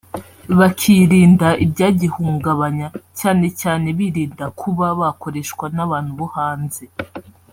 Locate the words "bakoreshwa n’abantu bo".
5.01-6.27